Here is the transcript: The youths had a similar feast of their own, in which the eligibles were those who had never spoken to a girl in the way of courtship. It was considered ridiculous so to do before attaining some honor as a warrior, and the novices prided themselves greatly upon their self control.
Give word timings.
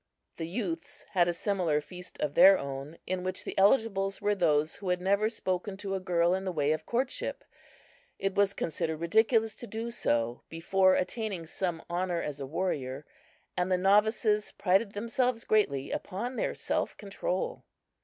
The 0.37 0.47
youths 0.47 1.05
had 1.11 1.27
a 1.27 1.31
similar 1.31 1.79
feast 1.79 2.19
of 2.21 2.33
their 2.33 2.57
own, 2.57 2.97
in 3.05 3.21
which 3.23 3.43
the 3.43 3.53
eligibles 3.55 4.19
were 4.19 4.33
those 4.33 4.77
who 4.77 4.89
had 4.89 4.99
never 4.99 5.29
spoken 5.29 5.77
to 5.77 5.93
a 5.93 5.99
girl 5.99 6.33
in 6.33 6.43
the 6.43 6.51
way 6.51 6.71
of 6.71 6.87
courtship. 6.87 7.43
It 8.17 8.33
was 8.33 8.55
considered 8.55 8.97
ridiculous 8.97 9.53
so 9.53 9.57
to 9.59 9.67
do 9.67 10.41
before 10.49 10.95
attaining 10.95 11.45
some 11.45 11.83
honor 11.87 12.19
as 12.19 12.39
a 12.39 12.47
warrior, 12.47 13.05
and 13.55 13.71
the 13.71 13.77
novices 13.77 14.51
prided 14.53 14.93
themselves 14.93 15.45
greatly 15.45 15.91
upon 15.91 16.35
their 16.35 16.55
self 16.55 16.97
control. 16.97 17.63